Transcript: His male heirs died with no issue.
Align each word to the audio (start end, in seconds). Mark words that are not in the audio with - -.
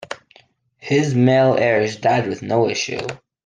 His 0.79 1.13
male 1.13 1.53
heirs 1.57 1.95
died 1.95 2.27
with 2.27 2.41
no 2.41 2.67
issue. 2.67 3.05